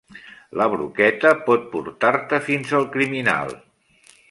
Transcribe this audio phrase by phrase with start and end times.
[0.61, 3.57] La broqueta pot portar-te fins el criminal.